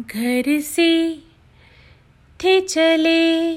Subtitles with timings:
[0.00, 0.90] घर से
[2.40, 3.54] थे चले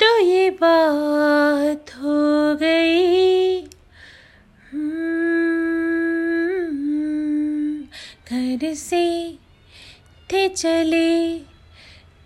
[0.00, 3.60] तो ये बात हो गई।
[4.72, 5.00] हम्म,
[8.28, 9.06] घर से
[10.32, 11.38] थे चले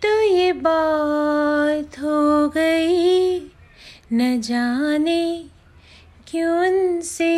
[0.03, 3.39] तो ये बात हो गई।
[4.13, 5.25] न जाने
[6.31, 7.35] क्यों उनसे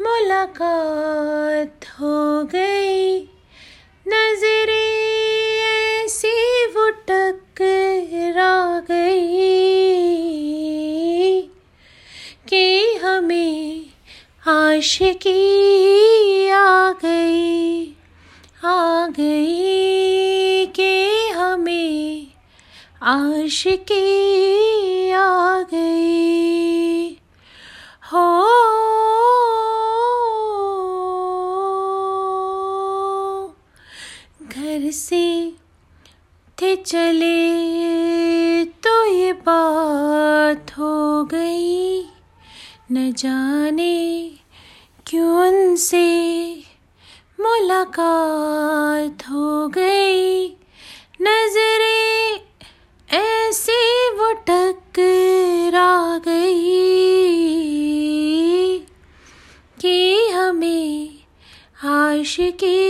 [0.00, 2.83] मुलाकात हो गई।
[14.44, 15.32] आशिकी
[16.50, 17.86] आ गई
[18.64, 20.92] आ गई के
[21.28, 22.26] हमें
[23.02, 24.00] आशिकी
[25.10, 27.08] आ गई।
[28.12, 28.26] हो,
[34.42, 35.26] घर से
[36.58, 42.02] थे चले तो ये बात हो गई,
[42.92, 43.94] न जाने
[45.06, 46.06] क्यों उनसे
[47.40, 50.48] मुलाकात हो गई?
[51.20, 52.34] नजरे
[53.10, 56.64] ऐसे वो टकरा गई
[59.80, 61.10] कि हमें
[61.84, 62.80] आशिकी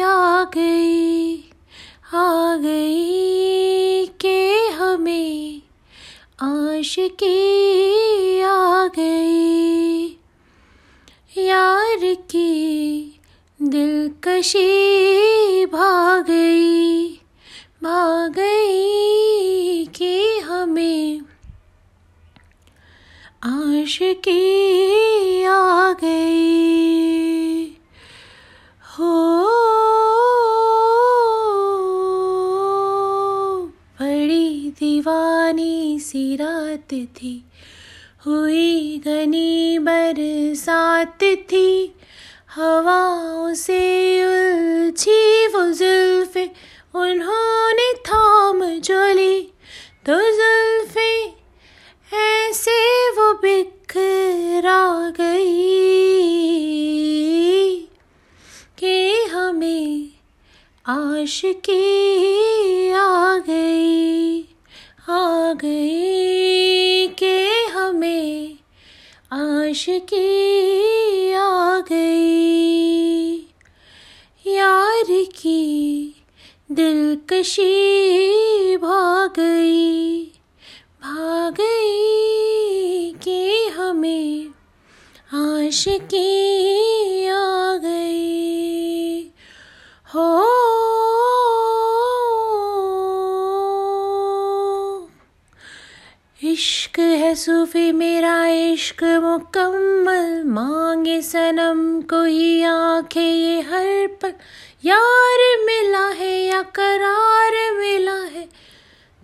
[0.00, 1.36] आ गई
[2.12, 5.62] आ गई के हमें
[6.42, 7.36] आशिकी
[8.40, 9.55] आ गई।
[12.14, 13.20] की
[13.62, 17.20] दिलकशी भाग गई
[17.82, 21.20] भाग गई कि हमें
[23.44, 27.76] आश की आ गई।
[28.98, 29.36] हो,
[34.00, 37.44] बड़ी दीवानी सी रात थी
[38.26, 41.94] हुई घनी बरसात थी।
[42.54, 43.78] हवाओं से
[44.24, 46.44] उलझी वो जुल्फे,
[46.94, 49.40] उन्होंने थाम जोली।
[50.06, 51.12] तो जुल्फे
[52.16, 55.76] ऐसे वो बिखरा गई
[58.78, 60.08] कि हमें
[60.86, 64.42] आश की आ गई
[65.08, 66.05] आ गई।
[69.76, 73.38] आशिकी आ गई।
[74.46, 76.14] यार की
[76.72, 77.66] दिलकशी
[78.76, 80.24] भाग गई।
[81.02, 84.46] भाग गई कि हमें
[85.34, 89.22] आशिकी आ गई।
[90.14, 90.56] हो
[96.42, 104.32] इश्क है सूफी मेरा इश्क मुकम्मल, मांगे सनम कोई आँखें ये हर पल।
[104.84, 108.44] यार मिला है या करार मिला है,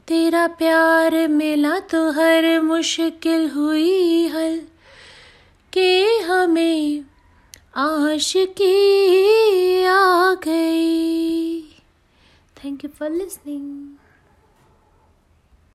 [0.09, 4.61] तेरा प्यार मिला तो हर मुश्किल हुई हल।
[5.73, 7.05] के हमें
[7.77, 8.75] आशिकी
[9.85, 11.63] आ गई।
[12.57, 13.97] Thank you for listening